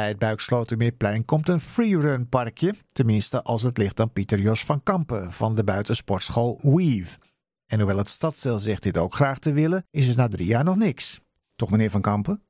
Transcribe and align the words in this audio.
Bij 0.00 0.08
het 0.08 0.18
Buikslotermeerplein 0.18 1.24
komt 1.24 1.48
een 1.48 1.60
freerun 1.60 2.28
parkje, 2.28 2.74
tenminste 2.92 3.42
als 3.42 3.62
het 3.62 3.78
ligt 3.78 4.00
aan 4.00 4.12
Pieter 4.12 4.38
Jos 4.38 4.64
van 4.64 4.82
Kampen 4.82 5.32
van 5.32 5.54
de 5.54 5.64
buitensportschool 5.64 6.60
Weave. 6.62 7.18
En 7.66 7.78
hoewel 7.78 7.96
het 7.96 8.08
stadsdeel 8.08 8.58
zegt 8.58 8.82
dit 8.82 8.98
ook 8.98 9.14
graag 9.14 9.38
te 9.38 9.52
willen, 9.52 9.86
is 9.90 10.06
het 10.06 10.16
na 10.16 10.28
drie 10.28 10.46
jaar 10.46 10.64
nog 10.64 10.76
niks. 10.76 11.20
Toch 11.56 11.70
meneer 11.70 11.90
van 11.90 12.00
Kampen? 12.00 12.42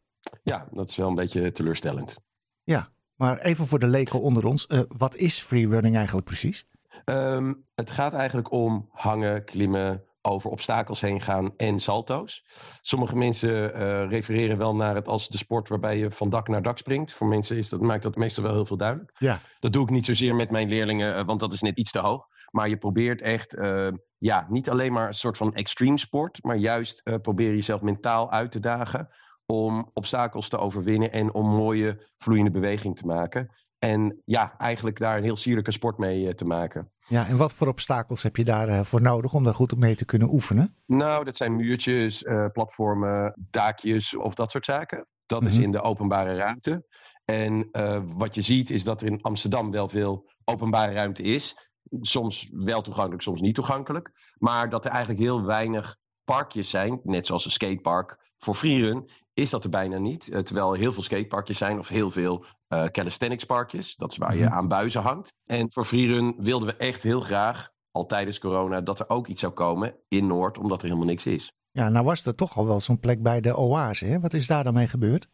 Ja, 0.42 0.68
dat 0.72 0.90
is 0.90 0.96
wel 0.96 1.08
een 1.08 1.14
beetje 1.14 1.52
teleurstellend. 1.52 2.20
Ja, 2.62 2.88
maar 3.14 3.38
even 3.38 3.66
voor 3.66 3.78
de 3.78 3.88
leken 3.88 4.20
onder 4.20 4.44
ons, 4.44 4.66
uh, 4.68 4.80
wat 4.88 5.16
is 5.16 5.38
freerunning 5.38 5.96
eigenlijk 5.96 6.26
precies? 6.26 6.66
Um, 7.04 7.64
het 7.74 7.90
gaat 7.90 8.12
eigenlijk 8.12 8.52
om 8.52 8.88
hangen, 8.92 9.44
klimmen, 9.44 10.04
over 10.22 10.50
obstakels 10.50 11.00
heen 11.00 11.20
gaan 11.20 11.56
en 11.56 11.80
salto's. 11.80 12.44
Sommige 12.80 13.16
mensen 13.16 13.50
uh, 13.50 14.08
refereren 14.08 14.58
wel 14.58 14.76
naar 14.76 14.94
het 14.94 15.08
als 15.08 15.28
de 15.28 15.38
sport 15.38 15.68
waarbij 15.68 15.98
je 15.98 16.10
van 16.10 16.30
dak 16.30 16.48
naar 16.48 16.62
dak 16.62 16.78
springt. 16.78 17.12
Voor 17.12 17.26
mensen 17.26 17.56
is 17.56 17.68
dat, 17.68 17.80
maakt 17.80 18.02
dat 18.02 18.16
meestal 18.16 18.42
wel 18.42 18.52
heel 18.52 18.64
veel 18.66 18.76
duidelijk. 18.76 19.16
Ja. 19.18 19.40
Dat 19.58 19.72
doe 19.72 19.82
ik 19.82 19.90
niet 19.90 20.04
zozeer 20.04 20.34
met 20.34 20.50
mijn 20.50 20.68
leerlingen, 20.68 21.18
uh, 21.18 21.24
want 21.24 21.40
dat 21.40 21.52
is 21.52 21.60
net 21.60 21.76
iets 21.76 21.90
te 21.90 21.98
hoog. 21.98 22.26
Maar 22.50 22.68
je 22.68 22.76
probeert 22.76 23.22
echt, 23.22 23.54
uh, 23.54 23.88
ja, 24.18 24.46
niet 24.48 24.70
alleen 24.70 24.92
maar 24.92 25.06
een 25.06 25.14
soort 25.14 25.36
van 25.36 25.54
extreme 25.54 25.98
sport, 25.98 26.44
maar 26.44 26.56
juist 26.56 27.02
probeer 27.22 27.50
jezelf 27.50 27.80
mentaal 27.80 28.30
uit 28.30 28.52
te 28.52 28.60
dagen 28.60 29.08
om 29.46 29.90
obstakels 29.92 30.48
te 30.48 30.58
overwinnen 30.58 31.12
en 31.12 31.34
om 31.34 31.46
mooie 31.46 32.06
vloeiende 32.16 32.50
beweging 32.50 32.96
te 32.96 33.06
maken. 33.06 33.50
En 33.80 34.22
ja, 34.24 34.54
eigenlijk 34.58 34.98
daar 34.98 35.16
een 35.16 35.22
heel 35.22 35.36
sierlijke 35.36 35.72
sport 35.72 35.98
mee 35.98 36.22
uh, 36.22 36.32
te 36.32 36.44
maken. 36.44 36.92
Ja, 37.08 37.26
en 37.26 37.36
wat 37.36 37.52
voor 37.52 37.68
obstakels 37.68 38.22
heb 38.22 38.36
je 38.36 38.44
daarvoor 38.44 38.74
uh, 38.74 38.84
voor 38.84 39.02
nodig 39.02 39.34
om 39.34 39.44
daar 39.44 39.54
goed 39.54 39.72
op 39.72 39.78
mee 39.78 39.94
te 39.94 40.04
kunnen 40.04 40.32
oefenen? 40.32 40.76
Nou, 40.86 41.24
dat 41.24 41.36
zijn 41.36 41.56
muurtjes, 41.56 42.22
uh, 42.22 42.46
platformen, 42.52 43.34
daakjes 43.50 44.16
of 44.16 44.34
dat 44.34 44.50
soort 44.50 44.64
zaken. 44.64 45.06
Dat 45.26 45.46
is 45.46 45.58
in 45.58 45.72
de 45.72 45.82
openbare 45.82 46.36
ruimte. 46.36 46.86
En 47.24 47.68
wat 48.16 48.34
je 48.34 48.42
ziet 48.42 48.70
is 48.70 48.84
dat 48.84 49.00
er 49.00 49.06
in 49.06 49.22
Amsterdam 49.22 49.70
wel 49.70 49.88
veel 49.88 50.30
openbare 50.44 50.92
ruimte 50.92 51.22
is. 51.22 51.70
Soms 52.00 52.50
wel 52.52 52.82
toegankelijk, 52.82 53.22
soms 53.22 53.40
niet 53.40 53.54
toegankelijk. 53.54 54.10
Maar 54.38 54.70
dat 54.70 54.84
er 54.84 54.90
eigenlijk 54.90 55.20
heel 55.20 55.44
weinig 55.44 55.96
parkjes 56.24 56.70
zijn, 56.70 57.00
net 57.02 57.26
zoals 57.26 57.44
een 57.44 57.50
skatepark 57.50 58.32
voor 58.38 58.54
freerun, 58.54 59.10
is 59.40 59.50
dat 59.50 59.64
er 59.64 59.70
bijna 59.70 59.98
niet. 59.98 60.28
Uh, 60.28 60.38
terwijl 60.38 60.72
er 60.72 60.78
heel 60.78 60.92
veel 60.92 61.02
skateparkjes 61.02 61.58
zijn 61.58 61.78
of 61.78 61.88
heel 61.88 62.10
veel 62.10 62.44
uh, 62.68 62.84
calisthenics 62.84 63.44
parkjes. 63.44 63.96
Dat 63.96 64.12
is 64.12 64.18
waar 64.18 64.36
je 64.36 64.50
aan 64.50 64.68
buizen 64.68 65.02
hangt. 65.02 65.32
En 65.44 65.72
voor 65.72 65.84
freerun 65.84 66.34
wilden 66.38 66.68
we 66.68 66.76
echt 66.76 67.02
heel 67.02 67.20
graag, 67.20 67.70
al 67.90 68.06
tijdens 68.06 68.38
corona, 68.38 68.80
dat 68.80 68.98
er 69.00 69.08
ook 69.08 69.26
iets 69.26 69.40
zou 69.40 69.52
komen 69.52 69.94
in 70.08 70.26
Noord, 70.26 70.58
omdat 70.58 70.78
er 70.78 70.86
helemaal 70.86 71.08
niks 71.08 71.26
is. 71.26 71.52
Ja, 71.70 71.88
nou 71.88 72.04
was 72.04 72.26
er 72.26 72.34
toch 72.34 72.56
al 72.56 72.66
wel 72.66 72.80
zo'n 72.80 73.00
plek 73.00 73.22
bij 73.22 73.40
de 73.40 73.56
Oase. 73.56 74.04
Hè? 74.04 74.20
Wat 74.20 74.32
is 74.32 74.46
daar 74.46 74.64
dan 74.64 74.74
mee 74.74 74.86
gebeurd? 74.86 75.28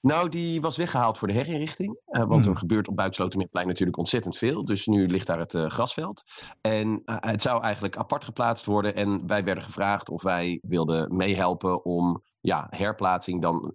Nou, 0.00 0.28
die 0.28 0.60
was 0.60 0.76
weggehaald 0.76 1.18
voor 1.18 1.28
de 1.28 1.34
herinrichting. 1.34 1.98
Uh, 2.06 2.24
want 2.24 2.44
hmm. 2.44 2.52
er 2.52 2.58
gebeurt 2.58 2.88
op 2.88 2.96
Buikslotermeerplein 2.96 3.66
natuurlijk 3.66 3.98
ontzettend 3.98 4.36
veel. 4.36 4.64
Dus 4.64 4.86
nu 4.86 5.06
ligt 5.06 5.26
daar 5.26 5.38
het 5.38 5.54
uh, 5.54 5.70
grasveld. 5.70 6.24
En 6.60 7.02
uh, 7.04 7.16
het 7.20 7.42
zou 7.42 7.62
eigenlijk 7.62 7.96
apart 7.96 8.24
geplaatst 8.24 8.64
worden. 8.64 8.94
En 8.94 9.26
wij 9.26 9.44
werden 9.44 9.64
gevraagd 9.64 10.08
of 10.08 10.22
wij 10.22 10.58
wilden 10.62 11.16
meehelpen 11.16 11.84
om 11.84 12.22
ja, 12.40 12.66
herplaatsing 12.70 13.42
dan, 13.42 13.74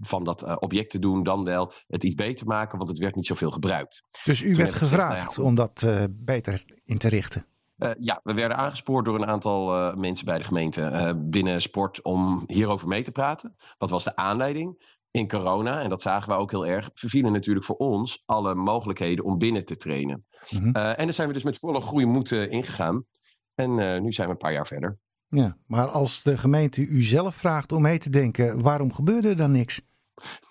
van 0.00 0.24
dat 0.24 0.60
object 0.60 0.90
te 0.90 0.98
doen. 0.98 1.22
Dan 1.22 1.44
wel 1.44 1.72
het 1.86 2.04
iets 2.04 2.14
beter 2.14 2.46
maken, 2.46 2.78
want 2.78 2.90
het 2.90 2.98
werd 2.98 3.14
niet 3.14 3.26
zoveel 3.26 3.50
gebruikt. 3.50 4.02
Dus 4.24 4.42
u 4.42 4.46
Toen 4.46 4.56
werd 4.56 4.72
gevraagd 4.72 5.12
gezegd, 5.12 5.36
nou 5.36 5.42
ja, 5.42 5.48
om 5.48 5.54
dat 5.54 6.08
beter 6.10 6.64
in 6.84 6.98
te 6.98 7.08
richten? 7.08 7.46
Uh, 7.76 7.90
ja, 7.98 8.20
we 8.22 8.34
werden 8.34 8.56
aangespoord 8.56 9.04
door 9.04 9.14
een 9.14 9.26
aantal 9.26 9.76
uh, 9.76 9.94
mensen 9.94 10.26
bij 10.26 10.38
de 10.38 10.44
gemeente 10.44 11.14
binnen 11.30 11.62
sport 11.62 12.02
om 12.02 12.44
hierover 12.46 12.88
mee 12.88 13.02
te 13.02 13.12
praten. 13.12 13.56
Wat 13.78 13.90
was 13.90 14.04
de 14.04 14.16
aanleiding? 14.16 14.76
in 15.12 15.28
corona, 15.28 15.80
en 15.80 15.88
dat 15.88 16.02
zagen 16.02 16.28
we 16.28 16.34
ook 16.34 16.50
heel 16.50 16.66
erg, 16.66 16.90
vervielen 16.94 17.32
natuurlijk 17.32 17.66
voor 17.66 17.76
ons 17.76 18.22
alle 18.26 18.54
mogelijkheden 18.54 19.24
om 19.24 19.38
binnen 19.38 19.64
te 19.64 19.76
trainen. 19.76 20.26
Uh, 20.50 20.58
en 20.62 20.72
daar 21.04 21.12
zijn 21.12 21.28
we 21.28 21.34
dus 21.34 21.42
met 21.42 21.58
volle 21.58 22.06
moed 22.06 22.30
uh, 22.30 22.50
ingegaan. 22.50 23.04
En 23.54 23.78
uh, 23.78 24.00
nu 24.00 24.12
zijn 24.12 24.26
we 24.26 24.32
een 24.32 24.38
paar 24.38 24.52
jaar 24.52 24.66
verder. 24.66 24.98
Ja, 25.34 25.56
maar 25.66 25.88
als 25.88 26.22
de 26.22 26.38
gemeente 26.38 26.86
u 26.86 27.02
zelf 27.02 27.34
vraagt 27.34 27.72
om 27.72 27.82
mee 27.82 27.98
te 27.98 28.10
denken, 28.10 28.62
waarom 28.62 28.92
gebeurde 28.92 29.28
er 29.28 29.36
dan 29.36 29.50
niks? 29.50 29.80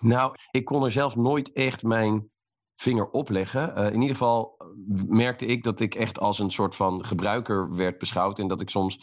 Nou, 0.00 0.34
ik 0.50 0.64
kon 0.64 0.84
er 0.84 0.90
zelf 0.90 1.16
nooit 1.16 1.52
echt 1.52 1.82
mijn 1.82 2.30
vinger 2.74 3.10
opleggen. 3.10 3.72
Uh, 3.78 3.86
in 3.86 4.00
ieder 4.00 4.16
geval 4.16 4.56
merkte 5.06 5.46
ik 5.46 5.62
dat 5.62 5.80
ik 5.80 5.94
echt 5.94 6.18
als 6.18 6.38
een 6.38 6.50
soort 6.50 6.76
van 6.76 7.04
gebruiker 7.04 7.74
werd 7.74 7.98
beschouwd. 7.98 8.38
En 8.38 8.48
dat 8.48 8.60
ik 8.60 8.70
soms 8.70 8.98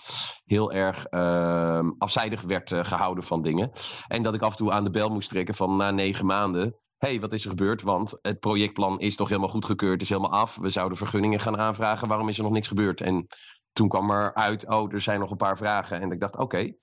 heel 0.46 0.72
erg 0.72 1.06
uh, 1.12 1.90
afzijdig 1.98 2.42
werd 2.42 2.72
uh, 2.72 2.84
gehouden 2.84 3.24
van 3.24 3.42
dingen. 3.42 3.72
En 4.08 4.24
dat 4.24 4.34
ik 4.34 4.42
af 4.42 4.52
en 4.52 4.58
toe 4.58 4.72
aan 4.72 4.84
de 4.84 4.90
bel 4.90 5.10
moest 5.10 5.30
trekken 5.30 5.56
van 5.56 5.76
na 5.76 5.92
negen 5.92 6.26
maanden. 6.26 6.76
Hé, 6.98 7.10
hey, 7.10 7.20
wat 7.20 7.34
is 7.34 7.44
er 7.44 7.50
gebeurd? 7.50 7.82
Want 7.82 8.18
het 8.22 8.40
projectplan 8.40 9.00
is 9.00 9.16
toch 9.16 9.28
helemaal 9.28 9.50
goedgekeurd, 9.50 10.02
is 10.02 10.10
helemaal 10.10 10.40
af. 10.40 10.56
We 10.56 10.70
zouden 10.70 10.98
vergunningen 10.98 11.40
gaan 11.40 11.58
aanvragen. 11.58 12.08
Waarom 12.08 12.30
is 12.30 12.38
er 12.38 12.44
nog 12.44 12.52
niks 12.52 12.68
gebeurd? 12.68 13.02
En 13.02 13.28
toen 13.74 13.88
kwam 13.88 14.10
er 14.12 14.34
uit, 14.34 14.68
oh, 14.68 14.94
er 14.94 15.02
zijn 15.02 15.20
nog 15.20 15.32
een 15.32 15.38
paar 15.38 15.58
vragen. 15.58 16.02
En 16.02 16.12
ik 16.12 16.20
dacht, 16.20 16.34
oké, 16.34 16.44
okay, 16.44 16.78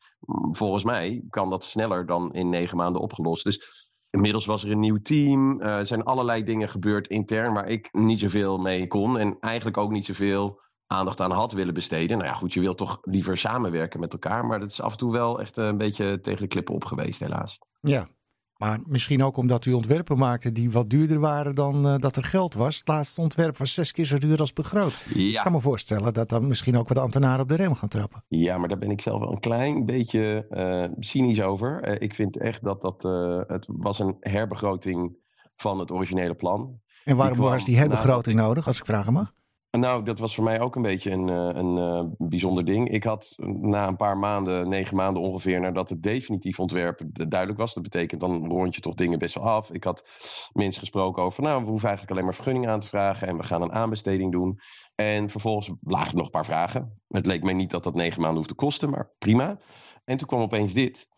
volgens 0.51 0.85
mij 0.85 1.25
kan 1.31 1.51
dat 1.51 1.65
sneller 1.65 2.07
dan 2.07 2.35
in 2.35 2.49
negen 2.49 2.77
maanden 2.77 3.03
opgelost. 3.03 3.45
Dus 3.45 3.87
Inmiddels 4.17 4.47
was 4.47 4.65
er 4.65 4.71
een 4.71 4.81
nieuw 4.81 5.03
team. 5.03 5.61
Uh, 5.61 5.67
er 5.67 5.87
zijn 5.87 6.05
allerlei 6.05 6.45
dingen 6.45 6.69
gebeurd 6.69 7.09
intern 7.09 7.53
waar 7.53 7.69
ik 7.69 7.89
niet 7.93 8.19
zoveel 8.19 8.59
mee 8.59 8.87
kon. 8.87 9.19
En 9.19 9.37
eigenlijk 9.41 9.77
ook 9.77 9.91
niet 9.91 10.05
zoveel 10.05 10.61
aandacht 10.87 11.21
aan 11.21 11.31
had 11.31 11.53
willen 11.53 11.75
besteden. 11.75 12.19
Nou 12.19 12.31
ja, 12.31 12.37
goed, 12.37 12.53
je 12.53 12.61
wilt 12.61 12.77
toch 12.79 12.99
liever 13.03 13.37
samenwerken 13.37 14.01
met 14.01 14.13
elkaar. 14.13 14.47
Maar 14.47 14.61
dat 14.61 14.71
is 14.71 14.81
af 14.81 14.93
en 14.93 14.99
toe 14.99 15.13
wel 15.13 15.41
echt 15.41 15.57
een 15.57 15.77
beetje 15.77 16.21
tegen 16.21 16.43
de 16.43 16.49
klippen 16.49 16.75
op 16.75 16.85
geweest, 16.85 17.21
helaas. 17.21 17.59
Ja, 17.81 18.09
maar 18.57 18.79
misschien 18.87 19.23
ook 19.23 19.37
omdat 19.37 19.65
u 19.65 19.73
ontwerpen 19.73 20.19
maakte 20.19 20.53
die 20.53 20.71
wat 20.71 20.91
duurder 20.91 21.21
waren 21.21 21.55
dan 21.55 21.87
uh, 21.87 21.99
dat 21.99 22.17
er 22.17 22.25
geld 22.25 22.55
was. 22.55 22.79
Het 22.79 22.89
laatste 22.89 23.21
ontwerp 23.21 23.57
was 23.57 23.75
zes 23.75 23.93
keer 23.93 24.05
zo 24.05 24.19
duur 24.19 24.39
als 24.39 24.53
begroot. 24.53 25.01
Ja. 25.15 25.39
Ik 25.39 25.43
kan 25.43 25.53
me 25.53 25.61
voorstellen 25.61 26.15
dat 26.15 26.29
dan 26.29 26.47
misschien 26.47 26.77
ook 26.77 26.89
wat 26.89 26.99
ambtenaren 26.99 27.41
op 27.41 27.49
de 27.49 27.55
rem 27.55 27.75
gaan 27.75 27.89
trappen. 27.89 28.25
Ja, 28.29 28.59
maar 28.59 28.69
daar 28.69 28.79
ben 28.79 28.91
ik 28.91 29.01
zelf 29.01 29.21
wel 29.21 29.33
een 29.33 29.41
klein 29.41 29.85
beetje 29.85 30.47
uh, 30.51 30.97
cynisch 30.99 31.41
over. 31.41 31.89
Uh, 31.89 31.97
ik 31.99 32.15
vind 32.15 32.39
echt 32.39 32.65
dat 32.65 32.83
dat 32.83 33.03
het 33.47 33.67
was 33.67 33.99
een 33.99 34.17
herbegroting 34.21 35.17
van 35.57 35.79
het 35.79 35.91
originele 35.91 36.35
plan. 36.35 36.81
En 37.05 37.17
waarom 37.17 37.39
was 37.39 37.65
die 37.65 37.77
herbegroting 37.77 38.37
nodig, 38.37 38.67
als 38.67 38.79
ik 38.79 38.85
vragen 38.85 39.13
mag? 39.13 39.33
Nou, 39.77 40.05
dat 40.05 40.19
was 40.19 40.35
voor 40.35 40.45
mij 40.45 40.61
ook 40.61 40.77
een 40.77 40.83
beetje 40.83 41.11
een, 41.11 41.29
een, 41.29 41.77
een, 41.77 42.15
bijzonder 42.19 42.65
ding. 42.65 42.91
Ik 42.91 43.05
had 43.05 43.35
na 43.61 43.87
een 43.87 43.97
paar 43.97 44.19
maanden, 44.19 44.69
negen 44.69 44.97
maanden 44.97 45.23
ongeveer, 45.23 45.61
nadat 45.61 45.89
het 45.89 46.03
definitief 46.03 46.61
ontwerp 46.61 47.01
duidelijk 47.07 47.59
was. 47.59 47.75
Dat 47.75 47.83
betekent 47.83 48.21
dan 48.21 48.49
rond 48.49 48.75
je 48.75 48.81
toch 48.81 48.95
dingen 48.95 49.19
best 49.19 49.35
wel 49.35 49.45
af. 49.45 49.71
Ik 49.71 49.85
had 49.85 50.09
mensen 50.53 50.81
gesproken 50.81 51.23
over, 51.23 51.43
nou, 51.43 51.63
we 51.63 51.69
hoeven 51.69 51.89
eigenlijk 51.89 52.11
alleen 52.11 52.25
maar 52.25 52.35
vergunning 52.35 52.69
aan 52.69 52.81
te 52.81 52.87
vragen 52.87 53.29
en 53.29 53.37
we 53.37 53.43
gaan 53.43 53.63
een 53.63 53.73
aanbesteding 53.73 54.33
doen. 54.33 54.61
En 54.95 55.31
vervolgens 55.31 55.73
lagen 55.81 56.11
er 56.11 56.17
nog 56.17 56.25
een 56.25 56.31
paar 56.31 56.45
vragen. 56.45 57.01
Het 57.09 57.27
leek 57.27 57.43
mij 57.43 57.55
niet 57.55 57.71
dat 57.71 57.85
dat 57.85 57.95
negen 57.95 58.21
maanden 58.21 58.39
hoefde 58.39 58.55
te 58.55 58.65
kosten, 58.65 58.91
maar 58.91 59.11
prima. 59.19 59.59
En 60.05 60.17
toen 60.17 60.27
kwam 60.27 60.41
opeens 60.41 60.73
dit. 60.73 61.09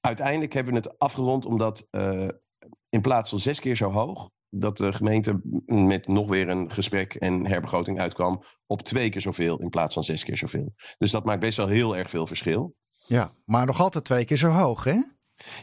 Uiteindelijk 0.00 0.52
hebben 0.52 0.72
we 0.72 0.78
het 0.78 0.98
afgerond 0.98 1.44
omdat 1.44 1.86
uh, 1.90 2.28
in 2.88 3.00
plaats 3.00 3.30
van 3.30 3.38
zes 3.38 3.60
keer 3.60 3.76
zo 3.76 3.90
hoog, 3.90 4.30
dat 4.50 4.76
de 4.76 4.92
gemeente 4.92 5.40
met 5.66 6.08
nog 6.08 6.28
weer 6.28 6.48
een 6.48 6.70
gesprek 6.70 7.14
en 7.14 7.46
herbegroting 7.46 8.00
uitkwam 8.00 8.42
op 8.66 8.82
twee 8.82 9.10
keer 9.10 9.20
zoveel 9.20 9.58
in 9.58 9.68
plaats 9.68 9.94
van 9.94 10.04
zes 10.04 10.24
keer 10.24 10.36
zoveel. 10.36 10.74
Dus 10.98 11.10
dat 11.10 11.24
maakt 11.24 11.40
best 11.40 11.56
wel 11.56 11.66
heel 11.66 11.96
erg 11.96 12.10
veel 12.10 12.26
verschil. 12.26 12.74
Ja, 13.06 13.30
maar 13.44 13.66
nog 13.66 13.80
altijd 13.80 14.04
twee 14.04 14.24
keer 14.24 14.36
zo 14.36 14.48
hoog, 14.48 14.84
hè? 14.84 15.00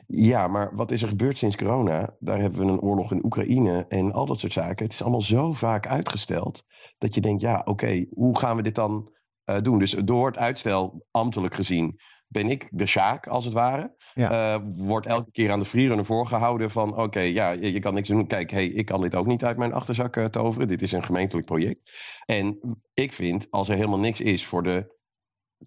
Ja, 0.07 0.47
maar 0.47 0.75
wat 0.75 0.91
is 0.91 1.01
er 1.01 1.07
gebeurd 1.07 1.37
sinds 1.37 1.55
corona? 1.55 2.15
Daar 2.19 2.39
hebben 2.39 2.59
we 2.59 2.71
een 2.71 2.81
oorlog 2.81 3.11
in 3.11 3.25
Oekraïne 3.25 3.85
en 3.87 4.11
al 4.11 4.25
dat 4.25 4.39
soort 4.39 4.53
zaken. 4.53 4.85
Het 4.85 4.93
is 4.93 5.01
allemaal 5.01 5.21
zo 5.21 5.53
vaak 5.53 5.87
uitgesteld 5.87 6.63
dat 6.97 7.15
je 7.15 7.21
denkt, 7.21 7.41
ja, 7.41 7.59
oké, 7.59 7.69
okay, 7.69 8.07
hoe 8.09 8.37
gaan 8.37 8.55
we 8.55 8.61
dit 8.61 8.75
dan 8.75 9.11
uh, 9.45 9.61
doen? 9.61 9.79
Dus 9.79 9.91
door 9.91 10.27
het 10.27 10.37
uitstel, 10.37 11.05
ambtelijk 11.11 11.53
gezien, 11.53 11.99
ben 12.27 12.49
ik 12.49 12.67
de 12.71 12.85
Sjaak, 12.85 13.27
als 13.27 13.45
het 13.45 13.53
ware. 13.53 13.95
Ja. 14.13 14.55
Uh, 14.55 14.63
wordt 14.75 15.07
elke 15.07 15.31
keer 15.31 15.51
aan 15.51 15.59
de 15.59 15.65
freerunner 15.65 16.05
voorgehouden 16.05 16.71
van... 16.71 16.91
oké, 16.91 17.01
okay, 17.01 17.33
ja, 17.33 17.51
je, 17.51 17.73
je, 17.73 17.79
kan 17.79 17.93
niks 17.93 18.09
doen. 18.09 18.27
Kijk, 18.27 18.51
hey, 18.51 18.67
ik 18.67 18.85
kan 18.85 19.01
dit 19.01 19.15
ook 19.15 19.25
niet 19.25 19.43
uit 19.43 19.57
mijn 19.57 19.73
achterzak 19.73 20.15
uh, 20.15 20.25
toveren. 20.25 20.67
Dit 20.67 20.81
is 20.81 20.91
een 20.91 21.03
gemeentelijk 21.03 21.45
project. 21.45 21.91
En 22.25 22.59
ik 22.93 23.13
vind, 23.13 23.47
als 23.49 23.69
er 23.69 23.75
helemaal 23.75 23.99
niks 23.99 24.21
is 24.21 24.45
voor 24.45 24.63
de 24.63 24.95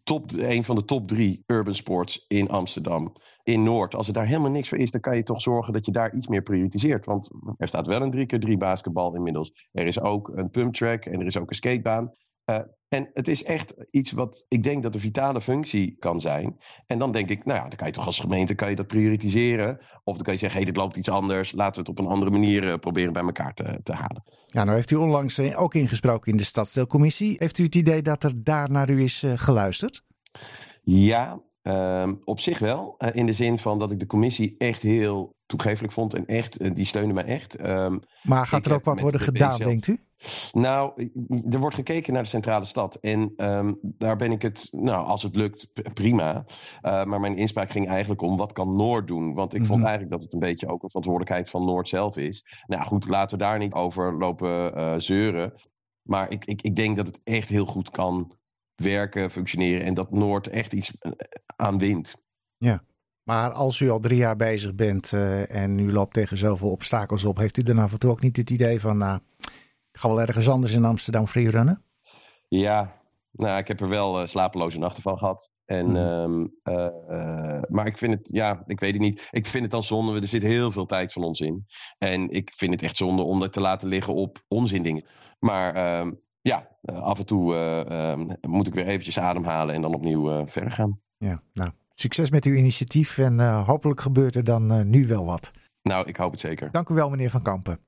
top, 0.03 0.33
een 0.33 0.65
van 0.65 0.77
de 0.77 0.85
top 0.85 1.09
drie 1.09 1.43
urban 1.47 1.75
sports 1.75 2.25
in 2.29 2.49
Amsterdam, 2.49 3.13
in 3.43 3.63
Noord... 3.63 3.95
als 3.95 4.07
er 4.07 4.13
daar 4.13 4.27
helemaal 4.27 4.51
niks 4.51 4.69
voor 4.69 4.79
is, 4.79 4.91
dan 4.91 5.01
kan 5.01 5.17
je 5.17 5.23
toch 5.23 5.41
zorgen 5.41 5.73
dat 5.73 5.87
je 5.87 5.93
daar 5.93 6.15
iets 6.15 6.27
meer 6.27 6.43
prioritiseert. 6.43 7.07
Want 7.07 7.31
er 7.57 7.69
staat 7.69 7.87
wel 7.87 8.03
een 8.03 8.11
drie 8.11 8.27
keer 8.27 8.41
drie 8.41 8.57
basketbal 8.57 9.15
inmiddels. 9.15 9.69
Er 9.73 9.87
is 9.87 10.01
ook 10.01 10.29
een 10.35 10.51
pumptrack 10.51 11.05
en 11.05 11.21
er 11.21 11.27
is 11.27 11.39
ook 11.39 11.49
een 11.49 11.57
skatebaan. 11.57 12.13
Uh, 12.51 12.59
en 12.89 13.11
het 13.15 13.29
is 13.29 13.45
echt 13.45 13.75
iets 13.91 14.13
wat 14.13 14.45
ik 14.49 14.63
denk 14.63 14.83
dat 14.83 14.95
een 14.95 15.01
vitale 15.01 15.41
functie 15.41 15.97
kan 15.99 16.21
zijn. 16.21 16.59
En 16.87 16.99
dan 16.99 17.13
denk 17.13 17.29
ik, 17.29 17.45
nou 17.45 17.59
ja, 17.59 17.69
dan 17.69 17.77
kan 17.77 17.87
je 17.87 17.93
toch 17.93 18.07
als 18.07 18.21
gemeente 18.21 18.55
kan 18.55 18.71
je 18.71 18.77
dat 18.77 18.87
prioritiseren. 18.87 19.79
Of 20.05 20.15
dan 20.15 20.23
kan 20.23 20.33
je 20.33 20.39
zeggen, 20.39 20.59
hé, 20.59 20.65
hey, 20.65 20.73
dit 20.73 20.83
loopt 20.83 20.97
iets 20.97 21.09
anders. 21.09 21.53
Laten 21.53 21.75
we 21.75 21.91
het 21.91 21.99
op 21.99 22.05
een 22.05 22.13
andere 22.13 22.31
manier 22.31 22.65
uh, 22.65 22.75
proberen 22.75 23.13
bij 23.13 23.23
elkaar 23.23 23.55
te, 23.55 23.81
te 23.83 23.93
halen. 23.93 24.23
Ja, 24.47 24.65
nou 24.65 24.77
heeft 24.77 24.91
u 24.91 24.97
onlangs 24.97 25.39
uh, 25.39 25.61
ook 25.61 25.75
ingesproken 25.75 26.31
in 26.31 26.37
de 26.37 26.45
stadsdeelcommissie. 26.45 27.37
Heeft 27.39 27.59
u 27.59 27.65
het 27.65 27.75
idee 27.75 28.03
dat 28.03 28.23
er 28.23 28.45
daar 28.45 28.71
naar 28.71 28.91
u 28.91 29.03
is 29.03 29.27
geluisterd? 29.35 30.03
Ja, 30.83 31.41
Ehm, 31.63 32.15
op 32.25 32.41
zich 32.41 32.59
wel, 32.59 32.95
eh, 32.99 33.09
in 33.13 33.27
de 33.27 33.33
zin 33.33 33.59
van 33.59 33.79
dat 33.79 33.93
ik 33.93 34.01
de 34.01 34.07
commissie 34.07 34.55
echt 34.59 34.83
heel 34.83 35.35
toegefelijk 35.47 35.93
vond 35.93 36.15
en 36.15 36.27
echt, 36.27 36.57
eh, 36.57 36.75
die 36.75 36.85
steunde 36.85 37.15
mij 37.15 37.25
echt. 37.25 37.55
Ehm, 37.55 37.99
maar 38.23 38.47
gaat 38.47 38.67
er 38.67 38.75
ook 38.75 38.85
wat 38.85 39.01
worden 39.01 39.21
de 39.21 39.27
gedaan, 39.27 39.59
denkt 39.59 39.87
u? 39.87 39.99
Nou, 40.53 41.11
er 41.51 41.59
wordt 41.59 41.75
gekeken 41.75 42.13
naar 42.13 42.23
de 42.23 42.29
centrale 42.29 42.65
stad. 42.65 42.95
En 42.97 43.33
ehm, 43.37 43.73
daar 43.83 44.17
ben 44.17 44.33
ik 44.33 44.43
het, 44.43 44.69
nou, 44.71 45.07
als 45.07 45.23
het 45.23 45.37
lukt, 45.37 45.67
prima. 45.95 46.45
Uh, 46.83 47.05
maar 47.05 47.21
mijn 47.21 47.37
inspraak 47.37 47.71
ging 47.71 47.89
eigenlijk 47.89 48.23
om 48.23 48.37
wat 48.37 48.53
kan 48.53 48.77
Noord 48.77 49.07
doen? 49.07 49.35
Want 49.35 49.55
ik 49.55 49.65
vond 49.65 49.79
Mhm. 49.79 49.89
eigenlijk 49.89 50.11
dat 50.11 50.23
het 50.23 50.33
een 50.33 50.39
beetje 50.49 50.67
ook 50.69 50.83
een 50.83 50.89
verantwoordelijkheid 50.89 51.51
van 51.51 51.65
Noord 51.65 51.89
zelf 51.89 52.17
is. 52.17 52.45
Nou 52.67 52.83
goed, 52.83 53.09
laten 53.09 53.39
we 53.39 53.45
daar 53.45 53.59
niet 53.59 53.75
over 53.75 54.19
lopen 54.19 54.75
eh, 54.75 54.95
zeuren. 54.99 55.53
Maar 56.03 56.31
ik, 56.31 56.45
ik, 56.45 56.63
ik 56.63 56.77
denk 56.77 56.97
dat 56.97 57.07
het 57.07 57.21
echt 57.25 57.49
heel 57.49 57.67
goed 57.67 57.91
kan 57.91 58.33
werken, 58.81 59.31
functioneren. 59.31 59.87
En 59.87 59.95
dat 59.95 60.11
Noord 60.11 60.47
echt 60.49 60.73
iets 60.73 60.99
eh, 60.99 61.11
aan 61.57 61.79
wint. 61.79 62.23
Maar 63.23 63.51
als 63.51 63.81
u 63.81 63.91
al 63.91 64.01
drie 64.01 64.19
jaar 64.19 64.37
bezig 64.37 64.75
bent 64.75 65.13
eh, 65.13 65.55
en 65.55 65.79
u 65.79 65.93
loopt 65.93 66.13
tegen 66.15 66.37
zoveel 66.37 66.71
obstakels 66.71 67.25
op, 67.25 67.37
heeft 67.37 67.59
u 67.59 67.63
dan 67.63 67.79
af 67.79 67.93
en 67.93 67.99
toe 67.99 68.11
ook 68.11 68.21
niet 68.23 68.37
het 68.37 68.51
idee 68.51 68.81
van, 68.81 68.97
nou, 68.97 69.21
ik 69.93 69.99
ga 70.01 70.09
wel 70.09 70.21
ergens 70.21 70.49
anders 70.49 70.73
in 70.73 70.85
Amsterdam 70.85 71.27
freerunnen? 71.27 71.83
Ja, 72.49 73.01
nou, 73.31 73.59
ik 73.59 73.69
heb 73.69 73.81
er 73.81 73.89
wel 73.89 74.21
eh, 74.21 74.27
slapeloze 74.27 74.79
nachten 74.79 75.03
van 75.03 75.19
gehad. 75.19 75.51
En, 75.65 75.87
Mhm. 75.87 75.97
ehm, 75.97 76.47
eh, 76.63 76.87
eh, 77.09 77.63
maar 77.69 77.87
ik 77.87 77.99
vind 77.99 78.13
het, 78.13 78.29
ja, 78.33 78.63
ik 78.67 78.81
weet 78.81 78.93
het 78.93 79.01
niet. 79.01 79.29
Ik 79.31 79.47
vind 79.47 79.63
het 79.63 79.73
dan 79.73 79.83
zonde. 79.83 80.21
Er 80.21 80.29
zit 80.29 80.43
heel 80.43 80.71
veel 80.73 80.87
tijd 80.87 81.13
van 81.13 81.23
ons 81.23 81.41
in. 81.41 81.67
En 81.99 82.31
ik 82.31 82.53
vind 82.57 82.73
het 82.73 82.83
echt 82.83 82.97
zonde 82.97 83.23
om 83.23 83.41
het 83.43 83.53
te 83.53 83.61
laten 83.61 83.89
liggen 83.89 84.15
op 84.15 84.45
onzindingen. 84.49 85.05
Maar 85.39 85.75
ehm, 85.75 86.13
ja, 86.43 86.69
eh, 86.83 87.03
af 87.03 87.19
en 87.19 87.27
toe 87.27 87.55
eh, 87.55 88.11
ehm, 88.11 88.29
moet 88.41 88.67
ik 88.67 88.75
weer 88.75 88.87
eventjes 88.87 89.19
ademhalen 89.19 89.75
en 89.75 89.83
dan 89.83 89.95
opnieuw 89.95 90.31
eh, 90.31 90.43
verder 90.47 90.71
gaan. 90.71 91.01
Ja, 91.19 91.43
nou, 91.53 91.71
succes 91.95 92.31
met 92.31 92.45
uw 92.45 92.55
initiatief 92.55 93.19
en 93.19 93.63
hopelijk 93.65 94.01
gebeurt 94.01 94.35
er 94.35 94.45
dan 94.45 94.91
nu 94.91 95.07
wel 95.07 95.25
wat. 95.25 95.51
Nou, 95.83 96.09
ik 96.09 96.17
hoop 96.17 96.31
het 96.31 96.41
zeker. 96.41 96.71
Dank 96.71 96.89
u 96.89 96.95
wel, 96.95 97.11
meneer 97.11 97.31
Van 97.31 97.43
Kampen. 97.43 97.81